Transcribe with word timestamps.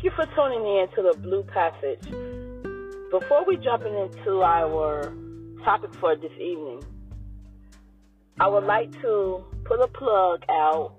Thank 0.00 0.12
you 0.16 0.24
for 0.24 0.26
tuning 0.36 0.64
in 0.64 0.86
to 0.94 1.02
the 1.02 1.18
Blue 1.18 1.42
Passage. 1.42 2.04
Before 3.10 3.44
we 3.44 3.56
jump 3.56 3.82
into 3.82 4.42
our 4.42 5.12
topic 5.64 5.92
for 5.94 6.14
this 6.14 6.30
evening, 6.34 6.84
I 8.38 8.46
would 8.46 8.62
like 8.62 8.92
to 9.02 9.42
put 9.64 9.80
a 9.80 9.88
plug 9.88 10.44
out 10.48 10.94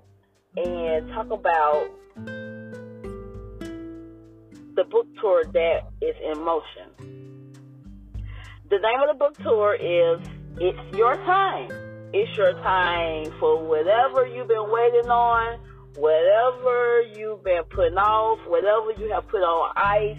and 0.54 1.08
talk 1.14 1.30
about 1.30 1.88
the 4.76 4.84
book 4.90 5.06
tour 5.18 5.44
that 5.50 5.78
is 6.02 6.16
in 6.22 6.44
motion. 6.44 6.90
The 8.68 8.80
name 8.80 9.00
of 9.00 9.08
the 9.08 9.18
book 9.18 9.34
tour 9.38 9.76
is 9.76 10.20
It's 10.58 10.94
Your 10.94 11.16
Time. 11.16 11.70
It's 12.12 12.36
your 12.36 12.52
time 12.52 13.32
for 13.40 13.66
whatever 13.66 14.26
you've 14.26 14.48
been 14.48 14.70
waiting 14.70 15.08
on 15.08 15.58
whatever 15.96 17.02
you've 17.16 17.42
been 17.44 17.62
putting 17.70 17.98
off, 17.98 18.38
whatever 18.48 18.92
you 19.00 19.12
have 19.12 19.28
put 19.28 19.38
on 19.38 19.72
ice, 19.76 20.18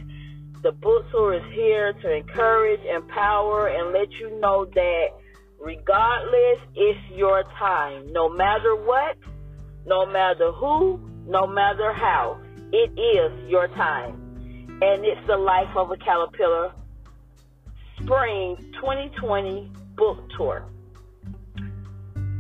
the 0.64 0.72
book 0.72 1.06
tour 1.12 1.34
is 1.34 1.54
here 1.54 1.94
to 1.94 2.16
encourage, 2.16 2.82
empower, 2.82 3.68
and 3.68 3.94
let 3.94 4.12
you 4.20 4.40
know 4.40 4.66
that 4.66 5.06
regardless, 5.60 6.60
it's 6.76 7.00
your 7.16 7.44
time. 7.58 8.12
No 8.12 8.30
matter 8.30 8.76
what, 8.76 9.18
no 9.86 10.06
matter 10.06 10.52
who, 10.52 11.00
no 11.26 11.48
matter 11.48 11.94
how, 11.94 12.40
it 12.72 12.92
is 13.00 13.50
your 13.50 13.68
time. 13.70 14.18
And 14.82 15.06
it's 15.06 15.26
the 15.28 15.38
life 15.38 15.76
of 15.76 15.92
a 15.92 15.98
caterpillar 15.98 16.74
spring 18.02 18.58
2020 18.82 19.72
book 19.96 20.18
tour. 20.38 20.66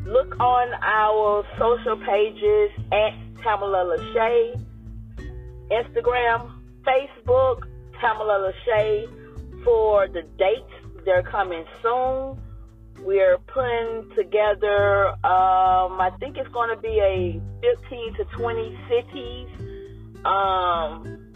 Look 0.05 0.39
on 0.39 0.73
our 0.81 1.43
social 1.59 1.95
pages 1.97 2.71
at 2.91 3.13
Tamala 3.43 3.97
Lachey, 3.97 4.65
Instagram, 5.69 6.51
Facebook, 6.85 7.63
Tamala 7.99 8.51
Lachey 8.51 9.63
for 9.63 10.07
the 10.07 10.23
dates. 10.37 11.03
They're 11.05 11.23
coming 11.23 11.63
soon. 11.83 12.39
We're 12.99 13.37
putting 13.39 14.11
together, 14.15 15.09
um, 15.25 15.99
I 16.01 16.11
think 16.19 16.37
it's 16.37 16.49
going 16.49 16.75
to 16.75 16.81
be 16.81 16.99
a 16.99 17.41
15 17.79 18.13
to 18.15 18.25
20 18.37 18.79
cities 18.89 19.47
um, 20.25 21.33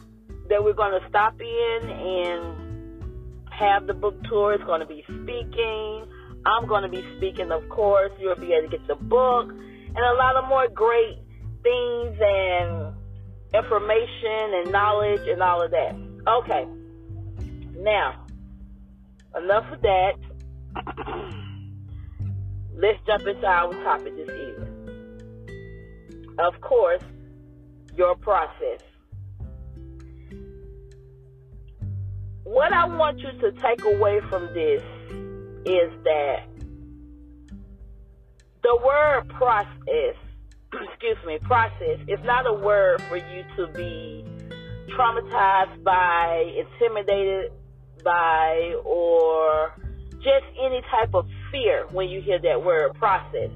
that 0.50 0.64
we're 0.64 0.74
going 0.74 1.00
to 1.00 1.08
stop 1.10 1.40
in 1.40 1.90
and 1.90 2.66
have 3.52 3.88
the 3.88 3.94
book 3.94 4.16
tour. 4.30 4.54
It's 4.54 4.64
going 4.64 4.82
to 4.82 4.88
be 4.88 5.04
speaking. 5.04 6.06
I'm 6.46 6.68
going 6.68 6.84
to 6.84 6.90
be 6.90 7.04
speaking, 7.18 7.52
of 7.52 7.68
course. 7.70 8.12
You'll 8.20 8.36
be 8.36 8.54
able 8.54 8.70
to 8.70 8.78
get 8.78 8.88
the 8.88 8.96
book 8.96 9.50
and 9.50 9.98
a 9.98 10.14
lot 10.14 10.36
of 10.36 10.48
more 10.48 10.68
great 10.68 11.18
things 11.64 12.18
and 12.20 12.94
information 13.54 14.54
and 14.54 14.72
knowledge 14.72 15.28
and 15.28 15.42
all 15.42 15.64
of 15.64 15.72
that. 15.72 15.96
Okay. 16.28 16.66
Now, 17.78 18.26
enough 19.36 19.66
of 19.72 19.82
that. 19.82 20.14
Let's 22.78 23.00
jump 23.08 23.26
into 23.26 23.48
our 23.48 23.72
topic 23.84 24.16
this 24.18 24.30
evening. 24.30 24.76
Of 26.38 26.60
course, 26.62 27.04
your 27.96 28.16
process. 28.18 28.82
What 32.44 32.74
I 32.74 32.86
want 32.86 33.20
you 33.20 33.32
to 33.40 33.52
take 33.62 33.86
away 33.86 34.20
from 34.30 34.54
this 34.54 34.82
is 35.66 35.92
that 36.04 36.46
the 38.62 38.78
word 38.86 39.28
process, 39.30 40.16
excuse 40.74 41.18
me, 41.26 41.40
process 41.42 42.00
is 42.08 42.20
not 42.24 42.46
a 42.46 42.54
word 42.54 43.02
for 43.10 43.18
you 43.18 43.44
to 43.58 43.68
be 43.74 44.26
traumatized 44.96 45.84
by, 45.84 46.52
intimidated 46.58 47.52
by, 48.04 48.76
or 48.84 49.74
just 50.18 50.46
any 50.60 50.82
type 50.92 51.14
of 51.14 51.28
fear 51.52 51.86
when 51.92 52.10
you 52.10 52.22
hear 52.22 52.40
that 52.40 52.64
word 52.64 52.94
process. 52.96 53.50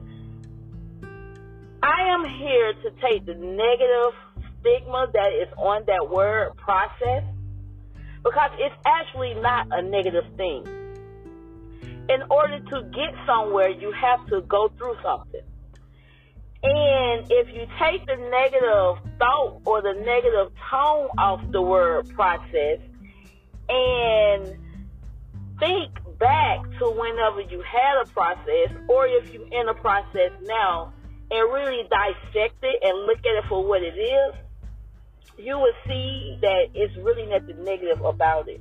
I 1.82 2.14
am 2.14 2.26
here 2.26 2.74
to 2.74 2.90
take 3.02 3.26
the 3.26 3.36
negative 3.36 4.14
stigma 4.60 5.08
that 5.14 5.32
is 5.42 5.48
on 5.58 5.84
that 5.86 6.10
word 6.10 6.56
process 6.58 7.24
because 8.24 8.52
it's 8.58 8.76
actually 8.86 9.36
not 9.36 9.68
a 9.72 9.82
negative 9.82 10.26
thing 10.36 10.79
in 12.10 12.24
order 12.30 12.60
to 12.60 12.84
get 12.92 13.14
somewhere, 13.28 13.70
you 13.70 13.92
have 13.92 14.26
to 14.28 14.42
go 14.42 14.70
through 14.78 14.96
something. 15.04 15.42
And 16.62 17.32
if 17.32 17.48
you 17.54 17.66
take 17.80 18.06
the 18.06 18.18
negative 18.18 19.18
thought 19.18 19.62
or 19.64 19.82
the 19.82 19.94
negative 19.94 20.52
tone 20.70 21.08
off 21.18 21.40
the 21.52 21.62
word 21.62 22.10
process 22.10 22.80
and 23.70 24.58
think 25.60 25.92
back 26.20 26.60
to 26.80 26.90
whenever 26.90 27.42
you 27.42 27.62
had 27.62 28.02
a 28.04 28.08
process 28.10 28.76
or 28.90 29.08
if 29.08 29.32
you're 29.34 29.48
in 29.48 29.70
a 29.70 29.74
process 29.74 30.32
now 30.44 30.92
and 31.32 31.54
really 31.54 31.84
dissect 31.90 32.56
it 32.64 32.84
and 32.84 33.06
look 33.06 33.20
at 33.20 33.38
it 33.38 33.44
for 33.48 33.66
what 33.66 33.82
it 33.82 33.96
is, 33.96 34.36
you 35.38 35.58
will 35.58 35.74
see 35.88 36.38
that 36.42 36.68
it's 36.74 36.96
really 36.98 37.26
nothing 37.26 37.64
negative 37.64 38.04
about 38.04 38.50
it. 38.50 38.60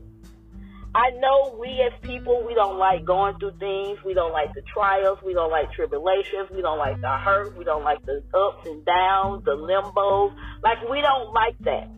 I 0.95 1.11
know 1.11 1.57
we 1.61 1.69
as 1.83 1.93
people, 2.03 2.45
we 2.47 2.55
don't 2.55 2.79
like 2.79 3.05
going 3.05 3.39
through 3.39 3.59
things. 3.59 3.99
We 4.05 4.15
don't 4.15 4.33
like 4.33 4.55
the 4.55 4.63
trials. 4.63 5.19
We 5.25 5.35
don't 5.35 5.51
like 5.51 5.73
tribulations. 5.73 6.49
We 6.51 6.63
don't 6.63 6.79
like 6.79 7.01
the 7.01 7.11
hurt. 7.11 7.57
We 7.57 7.65
don't 7.65 7.85
like 7.85 8.05
the 8.07 8.23
ups 8.35 8.67
and 8.67 8.85
downs, 8.85 9.45
the 9.45 9.57
limbos. 9.57 10.35
Like, 10.63 10.89
we 10.89 11.03
don't 11.03 11.33
like 11.35 11.59
that. 11.61 11.91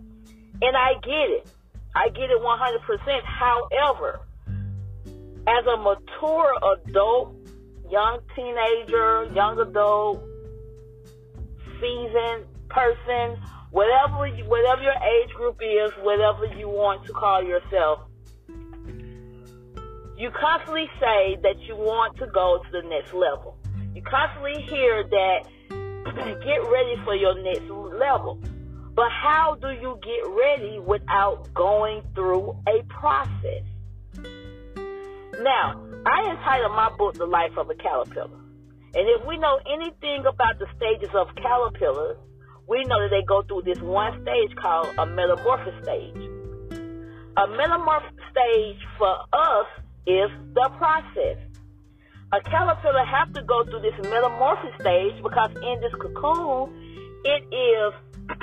And 0.63 0.77
I 0.77 0.95
get 1.03 1.31
it. 1.31 1.49
I 1.95 2.09
get 2.09 2.31
it 2.31 2.41
100%. 2.41 3.23
However, 3.25 4.21
as 5.47 5.67
a 5.67 5.77
mature 5.77 6.53
adult, 6.75 7.35
young 7.91 8.19
teenager, 8.35 9.31
young 9.33 9.59
adult, 9.61 10.23
seasoned 11.81 12.45
person, 12.69 13.39
whatever 13.71 14.29
whatever 14.47 14.83
your 14.83 14.95
age 14.95 15.31
group 15.35 15.61
is, 15.63 15.91
whatever 16.03 16.47
you 16.57 16.69
want 16.69 17.07
to 17.07 17.13
call 17.13 17.43
yourself, 17.43 18.01
you 20.21 20.31
constantly 20.39 20.87
say 21.01 21.39
that 21.43 21.59
you 21.67 21.75
want 21.75 22.15
to 22.19 22.27
go 22.27 22.61
to 22.63 22.71
the 22.71 22.87
next 22.87 23.15
level. 23.15 23.57
You 23.95 24.03
constantly 24.03 24.61
hear 24.69 25.03
that 25.03 25.49
get 26.45 26.61
ready 26.69 26.97
for 27.05 27.15
your 27.15 27.43
next 27.43 27.71
level. 27.71 28.39
But 28.95 29.09
how 29.11 29.57
do 29.59 29.71
you 29.71 29.99
get 30.03 30.29
ready 30.29 30.79
without 30.79 31.49
going 31.55 32.03
through 32.15 32.55
a 32.69 32.83
process? 32.91 33.65
Now, 35.41 35.81
I 36.05 36.37
entitled 36.37 36.77
my 36.77 36.91
book 36.99 37.15
The 37.15 37.25
Life 37.25 37.57
of 37.57 37.71
a 37.71 37.75
Caterpillar. 37.75 38.37
And 38.93 39.09
if 39.09 39.27
we 39.27 39.39
know 39.39 39.59
anything 39.73 40.27
about 40.27 40.59
the 40.59 40.67
stages 40.77 41.15
of 41.15 41.29
caterpillars, 41.37 42.19
we 42.69 42.85
know 42.85 43.01
that 43.01 43.09
they 43.09 43.25
go 43.27 43.41
through 43.41 43.63
this 43.63 43.81
one 43.81 44.21
stage 44.21 44.55
called 44.57 44.89
a 44.99 45.07
metamorphosis 45.07 45.83
stage. 45.83 46.29
A 47.39 47.47
metamorphosis 47.47 48.21
stage 48.31 48.85
for 48.99 49.17
us 49.33 49.67
is 50.07 50.31
the 50.55 50.71
process. 50.79 51.39
A 52.33 52.41
caterpillar 52.43 53.05
have 53.05 53.33
to 53.35 53.43
go 53.43 53.65
through 53.65 53.81
this 53.81 53.95
metamorphosis 54.03 54.75
stage 54.81 55.23
because 55.23 55.51
in 55.51 55.81
this 55.81 55.93
cocoon, 56.01 56.71
it 57.25 57.43
is 57.53 57.93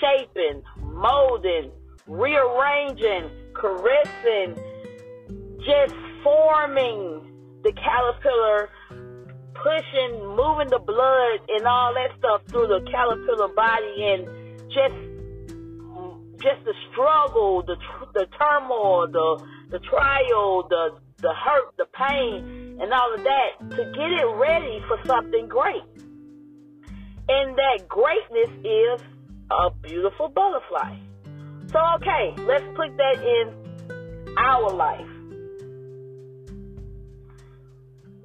shaping, 0.00 0.62
molding, 0.80 1.70
rearranging, 2.06 3.30
caressing, 3.54 4.56
just 5.66 5.94
forming 6.22 7.60
the 7.62 7.72
caterpillar, 7.72 8.70
pushing, 9.54 10.24
moving 10.36 10.68
the 10.68 10.80
blood 10.84 11.40
and 11.48 11.66
all 11.66 11.94
that 11.94 12.10
stuff 12.18 12.42
through 12.48 12.66
the 12.66 12.80
caterpillar 12.90 13.48
body 13.48 14.04
and 14.04 14.26
just 14.68 14.94
just 16.42 16.64
the 16.64 16.74
struggle, 16.90 17.62
the 17.62 17.76
the 18.12 18.26
turmoil, 18.38 19.06
the 19.10 19.53
the 19.74 19.80
trial, 19.80 20.68
the 20.70 20.94
the 21.20 21.34
hurt, 21.34 21.76
the 21.78 21.86
pain, 21.98 22.78
and 22.80 22.92
all 22.92 23.12
of 23.12 23.24
that 23.24 23.70
to 23.70 23.84
get 23.92 24.10
it 24.12 24.26
ready 24.36 24.80
for 24.86 24.96
something 25.04 25.48
great. 25.48 25.82
And 27.28 27.58
that 27.58 27.88
greatness 27.88 28.50
is 28.62 29.00
a 29.50 29.70
beautiful 29.82 30.28
butterfly. 30.28 30.96
So 31.72 31.80
okay, 31.96 32.34
let's 32.44 32.64
put 32.76 32.96
that 32.96 33.16
in 33.18 34.36
our 34.38 34.70
life. 34.70 35.08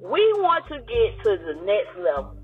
We 0.00 0.22
want 0.38 0.68
to 0.68 0.78
get 0.78 1.24
to 1.24 1.36
the 1.36 1.64
next 1.64 1.98
level. 1.98 2.36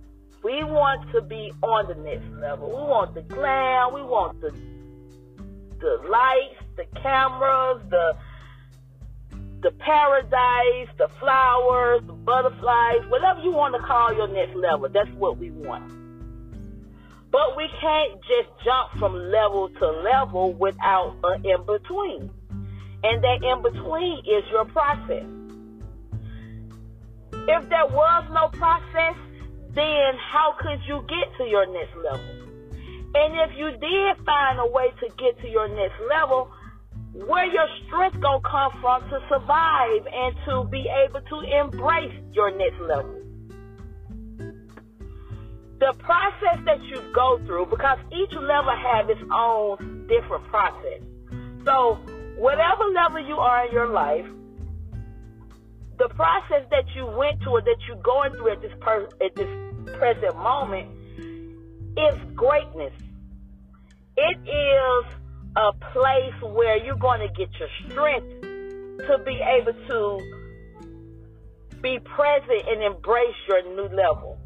We 0.42 0.64
want 0.64 1.12
to 1.12 1.20
be 1.22 1.52
on 1.62 1.86
the 1.86 1.94
next 1.94 2.28
level. 2.40 2.70
We 2.70 2.82
want 2.90 3.14
the 3.14 3.22
glam. 3.22 3.94
We 3.94 4.02
want 4.02 4.40
the 4.40 4.50
the 5.78 6.08
lights, 6.10 6.58
the 6.76 6.86
cameras, 7.00 7.82
the 7.90 8.16
the 9.66 9.72
paradise, 9.72 10.86
the 10.96 11.08
flowers, 11.18 12.00
the 12.06 12.12
butterflies, 12.12 13.02
whatever 13.08 13.40
you 13.40 13.50
want 13.50 13.74
to 13.74 13.82
call 13.82 14.14
your 14.14 14.28
next 14.28 14.54
level. 14.54 14.88
That's 14.88 15.10
what 15.18 15.38
we 15.38 15.50
want. 15.50 15.90
But 17.32 17.56
we 17.56 17.66
can't 17.80 18.14
just 18.22 18.48
jump 18.64 18.92
from 19.00 19.16
level 19.32 19.68
to 19.68 19.86
level 19.90 20.52
without 20.52 21.16
an 21.24 21.44
in 21.44 21.66
between. 21.66 22.30
And 23.02 23.24
that 23.24 23.42
in 23.42 23.60
between 23.60 24.18
is 24.20 24.44
your 24.52 24.66
process. 24.66 25.26
If 27.32 27.68
there 27.68 27.86
was 27.90 28.24
no 28.30 28.46
process, 28.56 29.18
then 29.74 30.14
how 30.30 30.54
could 30.60 30.78
you 30.86 31.02
get 31.08 31.36
to 31.38 31.44
your 31.44 31.66
next 31.66 31.96
level? 31.96 32.46
And 33.16 33.50
if 33.50 33.58
you 33.58 33.72
did 33.72 34.24
find 34.24 34.60
a 34.60 34.66
way 34.70 34.92
to 35.00 35.08
get 35.18 35.40
to 35.42 35.48
your 35.48 35.66
next 35.66 35.98
level, 36.08 36.52
where 37.24 37.46
your 37.46 37.66
strength 37.86 38.20
gonna 38.20 38.40
come 38.40 38.72
from 38.80 39.08
to 39.08 39.20
survive 39.28 40.06
and 40.12 40.36
to 40.44 40.64
be 40.70 40.86
able 40.88 41.20
to 41.20 41.40
embrace 41.40 42.12
your 42.32 42.50
next 42.50 42.80
level? 42.80 43.22
The 45.78 45.94
process 45.98 46.58
that 46.64 46.82
you 46.84 47.02
go 47.14 47.38
through, 47.46 47.66
because 47.66 47.98
each 48.12 48.32
level 48.32 48.74
has 48.76 49.08
its 49.08 49.20
own 49.32 50.06
different 50.08 50.44
process. 50.48 51.00
So 51.64 51.98
whatever 52.36 52.84
level 52.94 53.20
you 53.20 53.36
are 53.36 53.66
in 53.66 53.72
your 53.72 53.88
life, 53.88 54.26
the 55.98 56.08
process 56.10 56.64
that 56.70 56.84
you 56.94 57.06
went 57.06 57.40
to 57.42 57.50
or 57.50 57.62
that 57.62 57.76
you're 57.88 58.02
going 58.02 58.32
through 58.32 58.52
at 58.52 58.60
this 58.60 58.72
per- 58.80 59.08
at 59.24 59.34
this 59.34 59.48
present 59.96 60.36
moment 60.36 60.88
is 61.96 62.14
greatness. 62.34 62.92
It 64.16 64.38
is 64.48 65.04
a 65.56 65.72
place 65.92 66.34
where 66.42 66.76
you're 66.76 66.96
going 66.96 67.20
to 67.20 67.28
get 67.28 67.48
your 67.58 67.68
strength 67.88 68.42
to 69.08 69.18
be 69.24 69.40
able 69.40 69.72
to 69.88 70.20
be 71.80 71.98
present 72.04 72.62
and 72.68 72.82
embrace 72.82 73.34
your 73.48 73.62
new 73.74 73.88
level. 73.96 74.38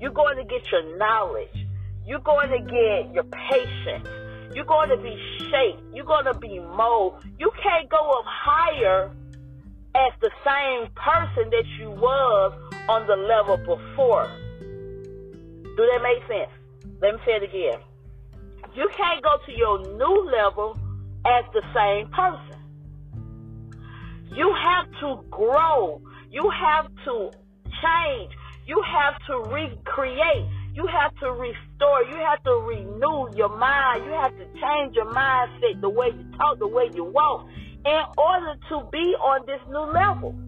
You're 0.00 0.12
going 0.12 0.36
to 0.36 0.44
get 0.44 0.70
your 0.72 0.96
knowledge. 0.96 1.66
You're 2.04 2.20
going 2.20 2.50
to 2.50 2.58
get 2.58 3.14
your 3.14 3.24
patience. 3.24 4.08
You're 4.54 4.64
going 4.64 4.88
to 4.88 4.96
be 4.96 5.16
shaped. 5.38 5.82
You're 5.94 6.06
going 6.06 6.24
to 6.24 6.34
be 6.34 6.58
molded. 6.58 7.30
You 7.38 7.52
can't 7.62 7.88
go 7.88 7.98
up 8.18 8.24
higher 8.26 9.12
as 9.94 10.12
the 10.20 10.30
same 10.44 10.90
person 10.94 11.50
that 11.50 11.64
you 11.78 11.90
was 11.90 12.52
on 12.88 13.06
the 13.06 13.16
level 13.16 13.58
before. 13.58 14.28
Do 14.60 15.86
that 15.86 16.00
make 16.02 16.26
sense? 16.26 16.50
Let 17.00 17.14
me 17.14 17.20
say 17.24 17.32
it 17.32 17.42
again. 17.44 17.80
You 18.78 18.88
can't 18.96 19.20
go 19.24 19.34
to 19.44 19.52
your 19.52 19.80
new 19.98 20.30
level 20.30 20.78
as 21.26 21.44
the 21.52 21.62
same 21.74 22.06
person. 22.14 22.62
You 24.30 24.54
have 24.54 24.86
to 25.00 25.20
grow. 25.32 26.00
You 26.30 26.48
have 26.48 26.86
to 27.06 27.30
change. 27.82 28.30
You 28.66 28.80
have 28.86 29.14
to 29.26 29.50
recreate. 29.50 30.46
You 30.74 30.86
have 30.86 31.12
to 31.16 31.32
restore. 31.32 32.04
You 32.04 32.18
have 32.22 32.40
to 32.44 32.52
renew 32.52 33.34
your 33.34 33.48
mind. 33.58 34.04
You 34.04 34.12
have 34.12 34.30
to 34.38 34.44
change 34.62 34.94
your 34.94 35.12
mindset, 35.12 35.80
the 35.80 35.90
way 35.90 36.14
you 36.14 36.24
talk, 36.38 36.60
the 36.60 36.68
way 36.68 36.88
you 36.94 37.02
walk, 37.02 37.48
in 37.84 38.02
order 38.16 38.54
to 38.68 38.88
be 38.92 39.16
on 39.18 39.44
this 39.44 39.60
new 39.68 39.90
level. 39.90 40.38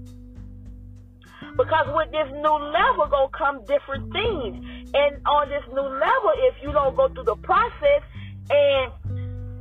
Because 1.56 1.86
with 1.92 2.12
this 2.12 2.30
new 2.30 2.58
level 2.78 3.08
gonna 3.10 3.28
come 3.36 3.64
different 3.64 4.12
things. 4.12 4.54
And 4.94 5.26
on 5.26 5.48
this 5.48 5.64
new 5.74 5.82
level, 5.82 6.32
if 6.46 6.54
you 6.62 6.70
don't 6.70 6.94
go 6.94 7.08
through 7.08 7.24
the 7.24 7.34
process 7.42 8.02
and 8.50 8.92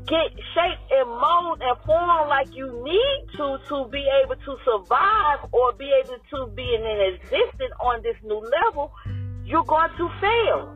get 0.08 0.32
shaped 0.54 0.92
and 0.92 1.08
mold 1.08 1.62
and 1.62 1.78
form 1.86 2.28
like 2.30 2.54
you 2.56 2.66
need 2.84 3.38
to 3.38 3.58
to 3.70 3.88
be 3.92 4.04
able 4.24 4.36
to 4.36 4.58
survive 4.66 5.40
or 5.52 5.72
be 5.74 5.92
able 6.04 6.18
to 6.32 6.52
be 6.56 6.76
in 6.76 6.84
existence 7.14 7.74
on 7.80 8.02
this 8.02 8.16
new 8.24 8.42
level, 8.66 8.92
you're 9.46 9.64
going 9.64 9.92
to 9.98 10.10
fail. 10.20 10.76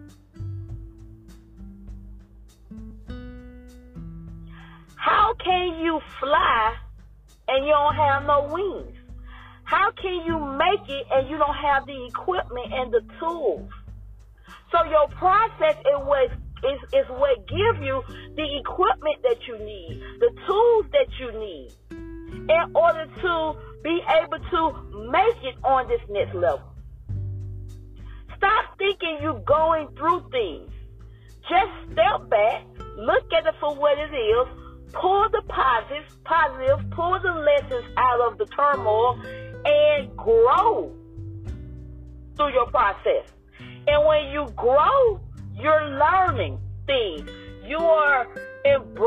How 4.95 5.33
can 5.43 5.81
you 5.83 5.99
fly 6.19 6.75
and 7.47 7.65
you 7.65 7.71
don't 7.71 7.95
have 7.95 8.25
no 8.25 8.47
wings? 8.53 8.97
How 9.63 9.91
can 9.91 10.25
you 10.25 10.37
make 10.57 10.87
it 10.87 11.07
and 11.11 11.29
you 11.29 11.37
don't 11.37 11.55
have 11.55 11.85
the 11.87 12.05
equipment 12.05 12.71
and 12.71 12.93
the 12.93 13.01
tools? 13.19 13.69
So 14.71 14.83
your 14.85 15.07
process 15.09 15.75
is 15.79 15.99
what 16.05 16.31
is, 16.65 16.79
is 16.93 17.09
what 17.09 17.47
give 17.47 17.83
you 17.83 18.03
the 18.35 18.47
equipment 18.59 19.21
that 19.23 19.37
you 19.47 19.57
need, 19.59 20.01
the 20.19 20.31
tools 20.47 20.85
that 20.91 21.07
you 21.19 21.31
need 21.39 21.71
in 22.49 22.75
order 22.75 23.05
to 23.21 23.55
be 23.83 24.01
able 24.21 24.39
to 24.51 25.09
make 25.11 25.43
it 25.43 25.55
on 25.63 25.87
this 25.87 26.01
next 26.09 26.33
level. 26.33 26.63
Stop 28.37 28.77
thinking 28.77 29.19
you're 29.21 29.39
going 29.39 29.87
through 29.97 30.25
things. 30.31 30.69
Just 31.49 31.71
step 31.91 32.29
back, 32.29 32.65
look 32.97 33.31
at 33.33 33.45
it 33.45 33.55
for 33.59 33.75
what 33.75 33.97
it 33.97 34.13
is, 34.13 34.47
pull 34.93 35.27
the 35.29 35.41
positives, 35.47 36.15
positives, 36.23 36.83
pull 36.91 37.19
the 37.21 37.31
lessons 37.31 37.85
out 37.97 38.31
of 38.31 38.37
the 38.37 38.45
turmoil, 38.45 39.19
and 39.65 40.15
grow 40.15 40.93
through 42.35 42.53
your 42.53 42.67
process. 42.67 43.25
And 43.87 44.05
when 44.05 44.29
you 44.31 44.47
grow, 44.55 45.19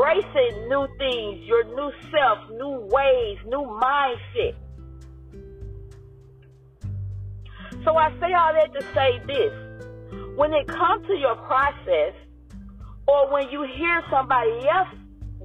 embracing 0.07 0.69
new 0.69 0.87
things, 0.97 1.39
your 1.45 1.63
new 1.63 1.91
self, 2.11 2.49
new 2.51 2.87
ways, 2.91 3.37
new 3.45 3.65
mindset. 3.81 4.55
So 7.83 7.95
I 7.95 8.11
say 8.19 8.33
all 8.33 8.53
that 8.53 8.73
to 8.73 8.81
say 8.93 9.19
this. 9.27 9.53
When 10.35 10.53
it 10.53 10.67
comes 10.67 11.05
to 11.07 11.13
your 11.13 11.35
process, 11.35 12.13
or 13.07 13.31
when 13.31 13.49
you 13.49 13.63
hear 13.63 14.03
somebody 14.09 14.67
else 14.67 14.89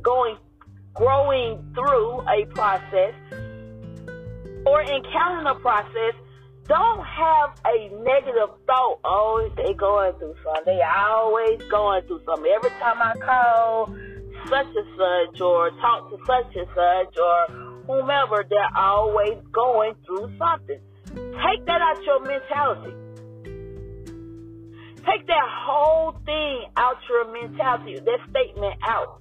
going, 0.03 0.37
growing 0.94 1.65
through 1.75 2.20
a 2.23 2.47
process, 2.47 3.15
or 4.67 4.82
encountering 4.82 5.47
a 5.47 5.55
process, 5.61 6.15
don't 6.69 7.05
have 7.05 7.61
a 7.67 7.88
negative 8.05 8.55
thought. 8.67 9.00
Oh, 9.05 9.50
they 9.56 9.75
going 9.75 10.12
through 10.19 10.35
something. 10.44 10.65
They 10.67 10.81
always 10.82 11.61
going 11.70 12.03
through 12.06 12.20
something. 12.25 12.53
Every 12.55 12.70
time 12.70 12.99
I 13.00 13.15
call 13.19 13.97
such 14.52 14.69
and 14.76 14.88
such 15.00 15.40
or 15.40 15.70
talk 15.81 16.10
to 16.10 16.19
such 16.26 16.54
and 16.56 16.69
such 16.76 17.16
or 17.16 17.82
whomever, 17.87 18.44
they're 18.49 18.76
always 18.76 19.38
going 19.50 19.94
through 20.04 20.31
something. 20.37 20.81
Take 21.08 21.64
that 21.64 21.81
out 21.81 22.04
your 22.04 22.20
mentality. 22.20 22.93
Take 25.08 25.27
that 25.27 25.48
whole 25.48 26.12
thing 26.27 26.67
out 26.77 26.96
your 27.08 27.32
mentality, 27.32 27.98
that 27.98 28.19
statement 28.31 28.77
out. 28.84 29.20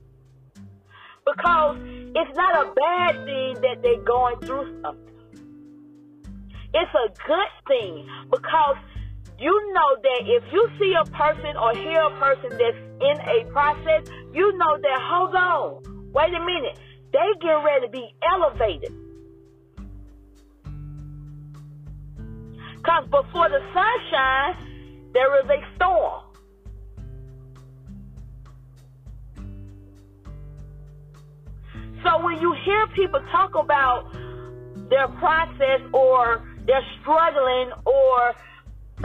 Because 1.26 1.78
it's 1.80 2.36
not 2.36 2.68
a 2.68 2.74
bad 2.74 3.26
thing 3.26 3.56
that 3.62 3.82
they're 3.82 4.04
going 4.04 4.38
through 4.42 4.82
something. 4.82 5.16
It's 6.74 6.92
a 6.92 7.08
good 7.28 7.52
thing 7.68 8.08
because 8.30 8.76
you 9.40 9.74
know 9.74 9.98
that 10.04 10.22
if 10.26 10.44
you 10.52 10.70
see 10.80 10.94
a 11.00 11.06
person 11.12 11.58
or 11.58 11.74
hear 11.74 12.02
a 12.02 12.20
person 12.20 12.50
that's 12.52 12.91
in 13.02 13.18
a 13.20 13.52
process, 13.52 14.08
you 14.34 14.58
know 14.58 14.78
that, 14.78 15.00
hold 15.02 15.36
on, 15.36 16.12
wait 16.14 16.34
a 16.34 16.40
minute, 16.40 16.78
they 17.12 17.20
get 17.42 17.52
ready 17.52 17.86
to 17.88 17.92
be 17.92 18.14
elevated. 18.32 18.94
Because 22.78 23.06
before 23.10 23.50
the 23.50 23.62
sun 23.74 23.98
shines, 24.10 24.58
there 25.14 25.40
is 25.44 25.50
a 25.50 25.76
storm. 25.76 26.24
So 32.04 32.24
when 32.24 32.42
you 32.42 32.56
hear 32.66 32.88
people 32.88 33.22
talk 33.32 33.54
about 33.56 34.12
their 34.90 35.08
process 35.08 35.82
or 35.94 36.42
they're 36.66 36.86
struggling 37.02 37.72
or 37.86 38.34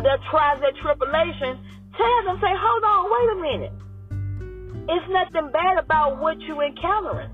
they're 0.03 0.23
trying 0.31 0.61
their 0.61 0.73
tribulation, 0.81 1.59
tell 1.97 2.25
them, 2.25 2.39
say, 2.41 2.53
hold 2.53 2.85
on, 2.85 3.11
wait 3.13 3.29
a 3.33 3.41
minute. 3.43 3.73
It's 4.89 5.07
nothing 5.11 5.51
bad 5.51 5.79
about 5.79 6.21
what 6.21 6.39
you're 6.41 6.65
encountering. 6.65 7.31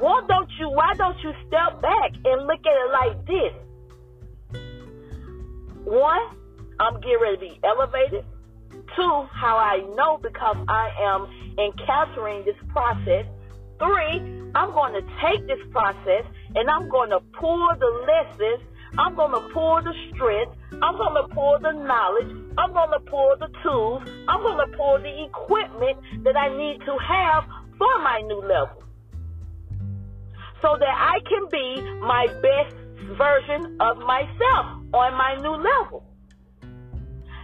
Why 0.00 0.22
don't 0.28 0.50
you 0.58 0.68
why 0.70 0.92
don't 0.94 1.16
you 1.22 1.32
step 1.46 1.80
back 1.80 2.12
and 2.24 2.46
look 2.46 2.60
at 2.66 2.76
it 2.84 2.90
like 2.92 3.26
this? 3.26 3.52
One, 5.84 6.20
I'm 6.80 7.00
getting 7.00 7.18
ready 7.22 7.36
to 7.36 7.54
be 7.54 7.60
elevated. 7.64 8.24
Two, 8.96 9.26
how 9.32 9.56
I 9.56 9.78
know 9.94 10.18
because 10.20 10.56
I 10.68 10.90
am 11.00 11.28
encountering 11.58 12.44
this 12.44 12.56
process. 12.68 13.24
Three, 13.78 14.50
I'm 14.54 14.72
going 14.72 14.94
to 14.94 15.02
take 15.22 15.46
this 15.46 15.60
process 15.70 16.24
and 16.54 16.68
I'm 16.68 16.88
going 16.88 17.10
to 17.10 17.20
pull 17.38 17.68
the 17.78 18.04
lessons 18.04 18.62
I'm 18.98 19.14
going 19.14 19.32
to 19.32 19.52
pour 19.52 19.82
the 19.82 19.92
strength. 20.12 20.56
I'm 20.72 20.96
going 20.96 21.14
to 21.22 21.34
pour 21.34 21.58
the 21.60 21.72
knowledge. 21.72 22.32
I'm 22.58 22.72
going 22.72 22.90
to 22.92 23.00
pour 23.10 23.36
the 23.36 23.48
tools. 23.62 24.02
I'm 24.28 24.42
going 24.42 24.70
to 24.70 24.76
pour 24.76 24.98
the 24.98 25.24
equipment 25.24 26.24
that 26.24 26.36
I 26.36 26.48
need 26.56 26.80
to 26.86 26.96
have 26.96 27.44
for 27.78 27.98
my 28.02 28.20
new 28.26 28.40
level. 28.40 28.82
So 30.62 30.76
that 30.80 30.88
I 30.88 31.20
can 31.28 31.48
be 31.52 31.82
my 32.00 32.26
best 32.40 32.74
version 33.16 33.76
of 33.80 33.98
myself 33.98 34.66
on 34.92 35.12
my 35.14 35.36
new 35.40 35.56
level. 35.56 36.02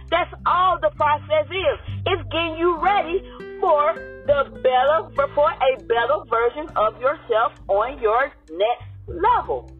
That's 0.09 0.33
all 0.45 0.77
the 0.79 0.91
process 0.95 1.47
is. 1.49 1.79
It's 2.05 2.23
getting 2.29 2.57
you 2.57 2.77
ready 2.81 3.23
for 3.59 3.93
the 4.27 4.49
better, 4.61 5.09
for 5.33 5.49
a 5.49 5.83
better 5.83 6.19
version 6.29 6.69
of 6.75 6.99
yourself 6.99 7.53
on 7.67 7.99
your 7.99 8.31
next 8.51 8.89
level. 9.07 9.72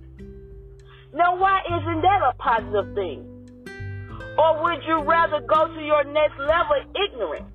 Now, 1.14 1.38
why 1.38 1.62
isn't 1.70 2.02
that 2.02 2.22
a 2.26 2.34
positive 2.38 2.96
thing? 2.96 3.30
Or 4.38 4.64
would 4.64 4.84
you 4.88 5.04
rather 5.04 5.42
go 5.42 5.68
to 5.68 5.82
your 5.82 6.04
next 6.06 6.40
level 6.40 6.82
ignorant? 7.06 7.46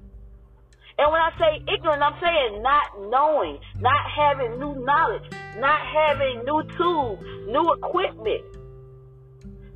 And 0.99 1.13
when 1.13 1.21
I 1.21 1.31
say 1.39 1.63
ignorant, 1.75 2.03
I'm 2.03 2.15
saying 2.23 2.63
not 2.63 3.11
knowing, 3.11 3.59
not 3.81 4.03
having 4.17 4.59
new 4.59 4.75
knowledge, 4.85 5.23
not 5.59 5.81
having 5.81 6.45
new 6.45 6.63
tools, 6.77 7.19
new 7.47 7.73
equipment, 7.75 8.43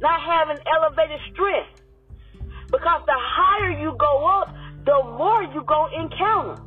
not 0.01 0.21
having 0.21 0.63
elevated 0.67 1.21
strength. 1.33 1.83
Because 2.71 3.03
the 3.07 3.19
higher 3.19 3.71
you 3.79 3.97
go 3.99 4.41
up, 4.41 4.55
the 4.85 5.03
more 5.19 5.43
you 5.43 5.63
go 5.67 5.89
encounter, 5.95 6.63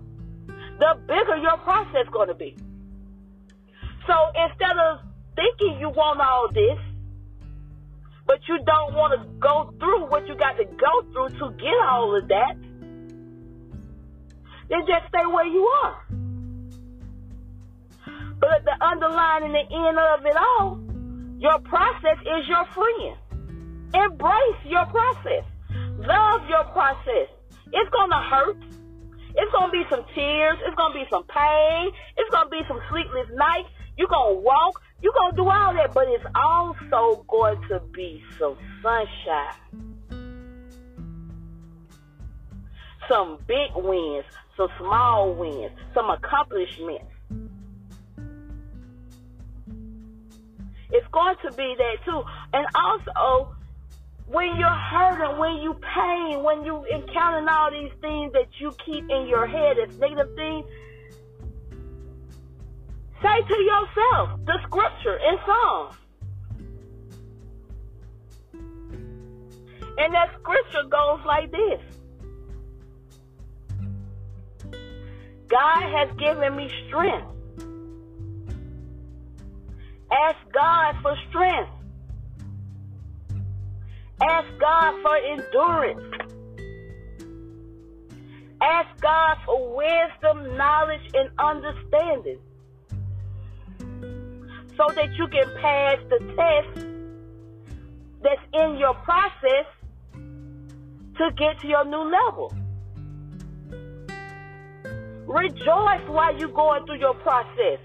the 0.79 0.99
bigger 1.07 1.37
your 1.37 1.57
process 1.59 2.07
going 2.11 2.27
to 2.27 2.35
be. 2.35 2.55
So 4.07 4.13
instead 4.35 4.77
of 4.77 4.99
thinking 5.35 5.79
you 5.79 5.89
want 5.89 6.19
all 6.21 6.47
this, 6.53 6.79
but 8.25 8.39
you 8.47 8.57
don't 8.65 8.93
want 8.95 9.13
to 9.19 9.27
go 9.39 9.73
through 9.79 10.07
what 10.09 10.27
you 10.27 10.35
got 10.35 10.57
to 10.57 10.65
go 10.65 11.01
through 11.13 11.29
to 11.39 11.55
get 11.57 11.77
all 11.87 12.17
of 12.17 12.27
that, 12.27 12.55
then 14.69 14.81
just 14.87 15.07
stay 15.09 15.25
where 15.25 15.45
you 15.45 15.65
are. 15.83 16.05
But 18.39 18.51
at 18.51 18.65
the 18.65 18.85
underlying 18.85 19.45
and 19.45 19.53
the 19.53 19.65
end 19.73 19.97
of 19.97 20.25
it 20.25 20.35
all, 20.35 20.79
your 21.39 21.59
process 21.59 22.17
is 22.21 22.47
your 22.47 22.65
friend. 22.73 23.17
Embrace 23.93 24.61
your 24.65 24.85
process. 24.87 25.45
Love 25.99 26.41
your 26.49 26.65
process. 26.73 27.29
It's 27.71 27.89
to 27.91 28.21
hurt. 28.29 28.57
It's 29.37 29.51
to 29.51 29.69
be 29.71 29.83
some 29.89 30.05
tears. 30.13 30.57
It's 30.65 30.75
to 30.75 30.89
be 30.93 31.05
some 31.09 31.23
pain. 31.25 31.91
It's 32.17 32.31
to 32.31 32.47
be 32.49 32.61
some 32.67 32.79
sleepless 32.89 33.27
nights. 33.33 33.69
You're 33.97 34.07
to 34.07 34.41
walk. 34.41 34.81
You're 35.01 35.13
going 35.13 35.31
to 35.31 35.37
do 35.37 35.47
all 35.47 35.73
that. 35.73 35.93
But 35.93 36.07
it's 36.07 36.25
also 36.35 37.23
going 37.27 37.61
to 37.69 37.81
be 37.93 38.23
some 38.39 38.57
sunshine. 38.81 39.95
Some 43.09 43.37
big 43.47 43.71
wins. 43.75 44.25
Some 44.57 44.69
small 44.77 45.33
wins. 45.33 45.71
Some 45.93 46.09
accomplishments. 46.09 47.05
It's 50.91 51.07
going 51.11 51.35
to 51.43 51.51
be 51.51 51.75
that 51.77 52.05
too. 52.05 52.23
And 52.53 52.65
also, 52.75 53.55
when 54.27 54.55
you're 54.57 54.69
hurting, 54.69 55.37
when 55.37 55.57
you 55.57 55.73
pain, 55.73 56.41
when 56.41 56.63
you 56.63 56.85
encountering 56.85 57.47
all 57.49 57.69
these 57.71 57.91
things 58.01 58.33
that 58.33 58.47
you 58.59 58.71
keep 58.85 59.03
in 59.09 59.27
your 59.27 59.45
head 59.45 59.77
as 59.77 59.97
negative 59.99 60.33
things, 60.35 60.65
say 63.25 63.41
to 63.47 63.57
yourself 63.71 64.39
the 64.45 64.57
scripture 64.67 65.17
in 65.17 65.37
Psalms. 65.45 65.95
And 69.97 70.13
that 70.13 70.29
scripture 70.39 70.83
goes 70.89 71.21
like 71.25 71.51
this. 71.51 71.81
God 75.47 75.81
has 75.81 76.09
given 76.17 76.55
me 76.55 76.69
strength. 76.87 77.27
Ask 80.11 80.37
God 80.53 80.95
for 81.01 81.15
strength. 81.29 81.71
Ask 84.21 84.47
God 84.59 85.01
for 85.01 85.17
endurance. 85.17 86.03
Ask 88.61 89.01
God 89.01 89.37
for 89.45 89.75
wisdom, 89.75 90.57
knowledge, 90.57 91.01
and 91.13 91.29
understanding 91.39 92.39
so 94.77 94.87
that 94.95 95.13
you 95.15 95.27
can 95.27 95.45
pass 95.61 95.97
the 96.09 96.19
test 96.35 96.87
that's 98.21 98.41
in 98.53 98.77
your 98.77 98.93
process 98.95 99.65
to 101.17 101.31
get 101.37 101.59
to 101.61 101.67
your 101.67 101.85
new 101.85 102.11
level. 102.11 102.53
Rejoice 105.27 106.07
while 106.07 106.37
you're 106.37 106.49
going 106.49 106.85
through 106.85 106.99
your 106.99 107.13
process. 107.15 107.79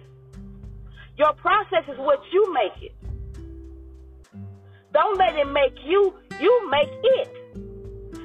Your 1.17 1.33
process 1.35 1.85
is 1.89 1.99
what 1.99 2.21
you 2.33 2.53
make 2.53 2.83
it. 2.83 2.95
Don't 4.93 5.19
let 5.19 5.37
it 5.37 5.47
make 5.47 5.75
you. 5.85 6.15
You 6.41 6.71
make 6.71 6.89
it. 7.03 7.37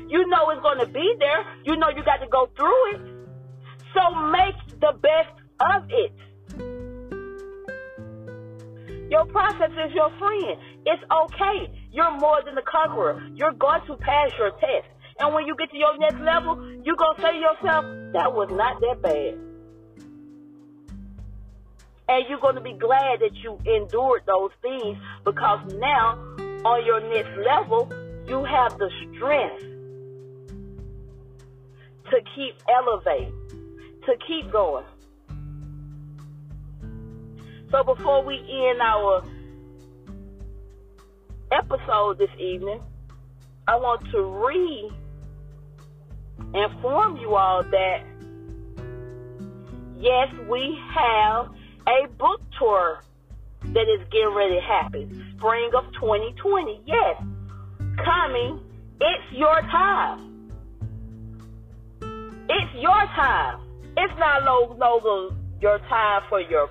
You 0.08 0.28
know 0.28 0.50
it's 0.50 0.62
going 0.62 0.80
to 0.80 0.88
be 0.88 1.16
there. 1.20 1.46
You 1.64 1.78
know 1.78 1.90
you 1.90 2.04
got 2.04 2.18
to 2.18 2.28
go 2.28 2.50
through 2.56 2.94
it. 2.94 3.02
So 3.94 4.16
make 4.32 4.56
the 4.80 4.94
best 5.02 5.32
of 5.60 5.84
it. 5.90 6.14
Your 9.16 9.26
process 9.28 9.72
is 9.72 9.94
your 9.94 10.12
friend. 10.20 10.60
It's 10.86 11.02
okay. 11.10 11.72
You're 11.90 12.20
more 12.20 12.42
than 12.44 12.58
a 12.58 12.62
conqueror. 12.62 13.26
You're 13.34 13.54
going 13.54 13.80
to 13.88 13.96
pass 13.96 14.30
your 14.38 14.52
test. 14.60 14.90
And 15.22 15.34
when 15.34 15.48
you 15.48 15.56
get 15.56 15.72
to 15.72 15.78
your 15.78 15.98
next 15.98 16.20
level, 16.20 16.58
you're 16.84 16.98
going 16.98 17.16
to 17.16 17.22
say 17.22 17.32
to 17.32 17.38
yourself, 17.38 17.86
that 18.12 18.34
was 18.34 18.50
not 18.52 18.82
that 18.82 19.02
bad. 19.02 19.40
And 22.10 22.26
you're 22.28 22.42
going 22.42 22.56
to 22.56 22.62
be 22.62 22.74
glad 22.74 23.22
that 23.22 23.34
you 23.36 23.58
endured 23.66 24.24
those 24.28 24.52
things 24.62 24.98
because 25.24 25.62
now 25.76 26.20
on 26.66 26.86
your 26.86 27.00
next 27.00 27.38
level, 27.38 27.88
you 28.28 28.44
have 28.44 28.78
the 28.78 28.92
strength 29.14 29.62
to 32.12 32.20
keep 32.36 32.56
elevating, 32.68 33.32
to 34.08 34.14
keep 34.28 34.52
going. 34.52 34.84
So 37.76 37.84
before 37.84 38.24
we 38.24 38.36
end 38.36 38.80
our 38.80 39.22
episode 41.52 42.18
this 42.18 42.30
evening, 42.40 42.80
I 43.68 43.76
want 43.76 44.10
to 44.12 44.22
re 44.22 44.92
inform 46.54 47.18
you 47.18 47.36
all 47.36 47.64
that 47.64 47.98
yes, 49.98 50.30
we 50.50 50.80
have 50.94 51.48
a 51.86 52.08
book 52.18 52.40
tour 52.58 53.02
that 53.60 53.86
is 53.90 54.08
getting 54.10 54.34
ready 54.34 54.56
to 54.56 54.62
happen. 54.62 55.34
Spring 55.38 55.72
of 55.76 55.84
2020. 55.96 56.82
Yes. 56.86 57.22
Coming. 58.06 58.62
It's 59.02 59.34
your 59.34 59.60
time. 59.60 60.50
It's 62.48 62.76
your 62.76 63.06
time. 63.18 63.60
It's 63.98 64.14
not 64.18 64.46
no 64.46 64.78
no 64.80 65.36
your 65.60 65.80
time 65.80 66.22
for 66.30 66.40
your 66.40 66.70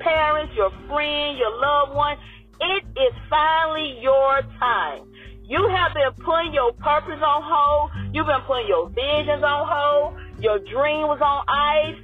parents, 0.00 0.52
your 0.56 0.70
friend, 0.88 1.38
your 1.38 1.54
loved 1.60 1.94
one. 1.94 2.16
It 2.60 2.84
is 2.96 3.14
finally 3.28 3.98
your 4.02 4.42
time. 4.58 5.06
You 5.44 5.66
have 5.68 5.94
been 5.94 6.24
putting 6.24 6.52
your 6.54 6.72
purpose 6.72 7.20
on 7.22 7.42
hold. 7.42 7.90
You've 8.14 8.26
been 8.26 8.42
putting 8.46 8.68
your 8.68 8.88
visions 8.88 9.42
on 9.42 9.66
hold. 9.68 10.18
Your 10.40 10.58
dream 10.58 11.08
was 11.08 11.20
on 11.20 11.44
ice. 11.48 11.98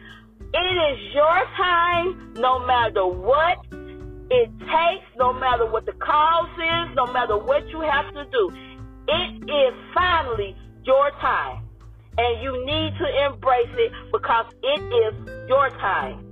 It 0.53 0.77
is 0.93 1.15
your 1.15 1.39
time, 1.57 2.35
no 2.37 2.59
matter 2.67 3.07
what 3.07 3.59
it 4.31 4.51
takes, 4.59 5.07
no 5.17 5.33
matter 5.33 5.67
what 5.67 5.87
the 5.87 5.93
cause 5.93 6.51
is, 6.59 6.97
no 6.97 7.07
matter 7.07 7.37
what 7.39 7.69
you 7.69 7.81
have 7.83 8.13
to 8.15 8.25
do. 8.25 8.51
It 9.09 9.45
is 9.45 9.75
finally 9.95 10.57
your 10.85 11.11
time. 11.21 11.63
And 12.19 12.43
you 12.43 12.65
need 12.65 12.95
to 12.99 13.27
embrace 13.27 13.75
it 13.77 13.93
because 14.11 14.47
it 14.63 14.81
is 14.81 15.49
your 15.49 15.71
time. 15.71 16.26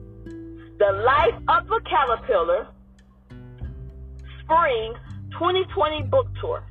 The 0.78 0.92
Life 0.92 1.40
of 1.48 1.70
a 1.70 1.80
Caterpillar 1.88 2.66
Spring 4.42 4.94
2020 5.32 6.02
Book 6.04 6.26
Tour. 6.40 6.62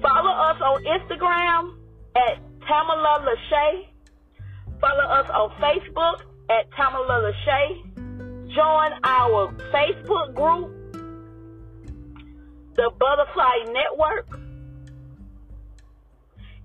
Follow 0.00 0.30
us 0.30 0.60
on 0.60 0.84
Instagram 0.84 1.76
at 2.16 2.38
Tamala 2.66 3.26
Lachey. 3.26 3.86
Follow 4.80 5.04
us 5.04 5.30
on 5.30 5.50
Facebook 5.60 6.22
at 6.50 6.70
Tamala 6.76 7.32
Lachey 7.32 7.92
join 8.54 8.92
our 9.04 9.52
Facebook 9.72 10.34
group, 10.34 10.70
the 12.76 12.90
Butterfly 12.98 13.72
Network, 13.72 14.28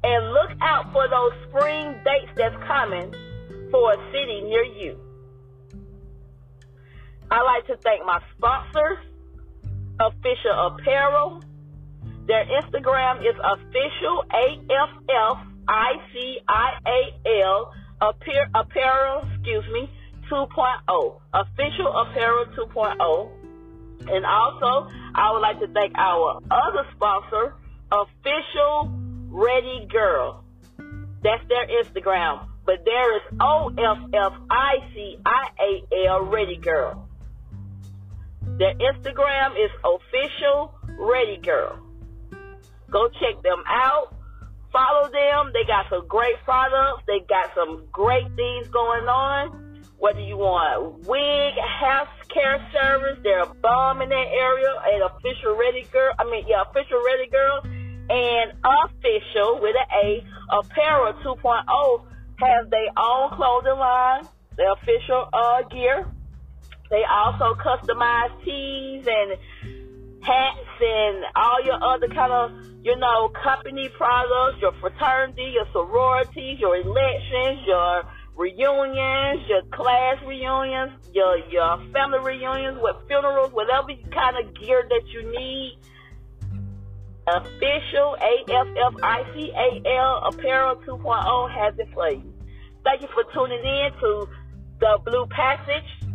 and 0.04 0.34
look 0.34 0.52
out 0.62 0.92
for 0.92 1.08
those 1.08 1.32
spring 1.48 1.96
dates 2.04 2.32
that's 2.36 2.56
coming 2.68 3.14
for 3.72 3.94
a 3.94 3.98
city 4.12 4.42
near 4.42 4.64
you. 4.64 5.00
I'd 7.30 7.42
like 7.44 7.68
to 7.68 7.76
thank 7.84 8.06
my 8.06 8.22
sponsors, 8.38 9.00
Official 10.00 10.68
Apparel. 10.68 11.44
Their 12.28 12.46
Instagram 12.46 13.20
is 13.22 13.36
official 13.36 14.24
AFF 14.32 15.48
ICIAL 15.68 16.78
apparel, 18.56 19.28
excuse 19.34 19.66
me, 19.74 19.90
2.0, 20.32 21.20
official 21.34 21.98
apparel 21.98 22.46
2.0. 22.58 23.32
And 24.10 24.26
also, 24.26 24.90
I 25.16 25.32
would 25.34 25.42
like 25.42 25.60
to 25.60 25.68
thank 25.68 25.98
our 25.98 26.40
other 26.50 26.88
sponsor, 26.96 27.56
official 27.92 28.90
Ready 29.30 29.88
Girl. 29.92 30.44
That's 31.24 31.46
their 31.50 31.68
Instagram. 31.68 32.48
But 32.66 32.86
there 32.86 33.16
is 33.18 33.22
O 33.40 33.72
F 33.78 33.98
F 34.14 34.34
I 34.50 34.76
C 34.94 35.18
I 35.26 35.50
A 35.60 36.08
L 36.10 36.24
Ready 36.26 36.58
Girl. 36.58 37.08
Their 38.58 38.74
Instagram 38.76 39.52
is 39.54 39.72
official 39.86 40.74
Ready 41.00 41.38
Girl. 41.38 41.80
Go 42.90 43.08
check 43.20 43.42
them 43.44 43.64
out. 43.68 44.16
Follow 44.72 45.10
them. 45.10 45.52
They 45.54 45.64
got 45.66 45.86
some 45.90 46.08
great 46.08 46.36
products. 46.44 47.04
They 47.08 47.20
got 47.28 47.54
some 47.56 47.86
great 47.92 48.28
things 48.36 48.68
going 48.70 49.08
on. 49.08 49.84
Whether 50.00 50.22
you 50.22 50.38
want 50.38 51.08
wig, 51.08 51.54
health 51.82 52.10
care 52.30 52.62
service, 52.72 53.18
they're 53.24 53.44
a 53.44 53.54
bomb 53.62 54.02
in 54.02 54.10
that 54.10 54.28
area. 54.28 54.74
And 54.86 55.04
official 55.04 55.56
Ready 55.56 55.86
Girl, 55.92 56.14
I 56.20 56.24
mean, 56.26 56.46
yeah, 56.48 56.64
official 56.70 57.02
Ready 57.06 57.30
Girl 57.30 57.62
and 58.10 58.54
official 58.64 59.60
with 59.62 59.76
an 59.76 59.90
A, 60.04 60.24
Apparel 60.50 61.14
2.0 61.24 62.06
has 62.40 62.70
their 62.70 62.90
own 62.98 63.36
clothing 63.36 63.80
line, 63.80 64.24
their 64.56 64.72
official 64.74 65.28
uh, 65.34 65.62
gear. 65.64 66.08
They 66.90 67.04
also 67.04 67.56
customize 67.56 68.32
tees 68.44 69.06
and 69.08 69.38
hats 70.22 70.82
and 70.82 71.24
all 71.36 71.64
your 71.64 71.84
other 71.84 72.08
kind 72.08 72.32
of, 72.32 72.52
you 72.84 72.96
know, 72.96 73.30
company 73.30 73.90
products, 73.90 74.62
your 74.62 74.74
fraternity, 74.80 75.54
your 75.54 75.68
sororities, 75.72 76.60
your 76.60 76.78
elections, 76.78 77.66
your 77.66 78.04
reunions, 78.36 79.48
your 79.50 79.62
class 79.72 80.18
reunions, 80.26 80.94
your 81.14 81.38
your 81.50 81.82
family 81.92 82.20
reunions, 82.20 82.78
with 82.82 82.96
funerals, 83.08 83.52
whatever 83.52 83.90
kind 84.12 84.38
of 84.38 84.54
gear 84.60 84.86
that 84.90 85.08
you 85.08 85.32
need 85.32 85.80
Official 87.28 88.16
A-F-F-I-C-A-L 88.22 90.22
Apparel 90.32 90.78
2.0 90.78 91.52
has 91.52 91.78
it 91.78 91.90
for 91.94 92.10
you. 92.10 92.34
Thank 92.86 93.02
you 93.02 93.10
for 93.14 93.26
tuning 93.34 93.60
in 93.60 93.92
to 94.00 94.30
the 94.80 94.98
Blue 95.04 95.26
Passage. 95.26 96.07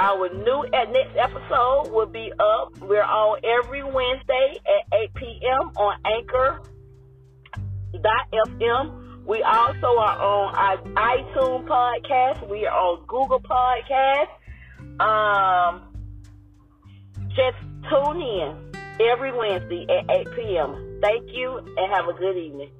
Our 0.00 0.32
new 0.32 0.64
next 0.72 1.14
episode 1.14 1.90
will 1.92 2.06
be 2.06 2.32
up. 2.32 2.78
We're 2.80 3.02
on 3.02 3.38
every 3.44 3.84
Wednesday 3.84 4.56
at 4.64 4.86
8 4.98 5.14
p.m. 5.14 5.72
on 5.76 5.98
Anchor.fm. 6.06 6.76
We 9.26 9.42
also 9.42 9.98
are 9.98 10.18
on 10.18 10.54
our 10.54 10.78
iTunes 10.78 11.66
podcast. 11.68 12.48
We 12.48 12.64
are 12.64 12.72
on 12.72 13.04
Google 13.06 13.42
Podcast. 13.42 14.30
Um, 15.00 15.82
just 17.36 17.58
tune 17.90 18.22
in 18.22 18.56
every 19.06 19.32
Wednesday 19.32 19.84
at 19.90 20.08
8 20.10 20.26
p.m. 20.34 20.98
Thank 21.02 21.28
you 21.34 21.58
and 21.58 21.92
have 21.92 22.08
a 22.08 22.14
good 22.14 22.38
evening. 22.38 22.70